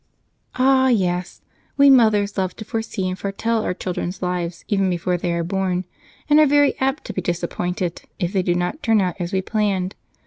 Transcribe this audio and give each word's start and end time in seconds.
"Ah, 0.55 0.87
yes! 0.87 1.41
We 1.77 1.87
mothers 1.91 2.35
love 2.35 2.55
to 2.55 2.65
foresee 2.65 3.07
and 3.07 3.19
foretell 3.19 3.63
our 3.63 3.75
children's 3.75 4.23
lives 4.23 4.65
even 4.67 4.89
before 4.89 5.15
they 5.15 5.31
are 5.31 5.43
born, 5.43 5.85
and 6.27 6.39
are 6.39 6.47
very 6.47 6.75
apt 6.79 7.05
to 7.05 7.13
be 7.13 7.21
disappointed 7.21 8.01
if 8.17 8.33
they 8.33 8.41
do 8.41 8.55
not 8.55 8.81
turn 8.81 8.99
out 8.99 9.17
as 9.19 9.31
we 9.31 9.43
planned. 9.43 9.93